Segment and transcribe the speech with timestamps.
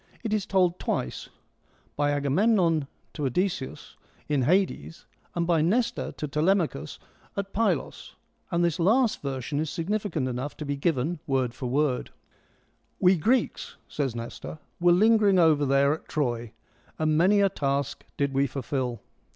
[0.23, 1.29] It is^tokU twice—
[1.95, 3.95] by Agamemnon to Odysseus
[4.27, 6.97] in Hades, and by Nestor to Telemachus
[7.37, 8.15] at Pylos,
[8.49, 12.09] and this last version is significant enough to be given word for word:
[12.99, 16.51] We Greeks (says Nestor) were lingering over there at Troy,
[16.97, 19.01] and many a task did we fulfil.